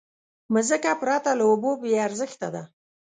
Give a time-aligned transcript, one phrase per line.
[0.53, 2.63] مځکه پرته له اوبو بېارزښته ده.